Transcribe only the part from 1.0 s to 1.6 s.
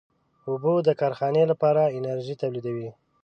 کارخانې